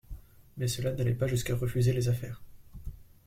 Mais 0.57 0.67
cela 0.67 0.93
n'allait 0.95 1.13
pas 1.13 1.27
jusqu'à 1.27 1.55
refuser 1.55 1.93
les 1.93 2.09
affaires. 2.09 2.41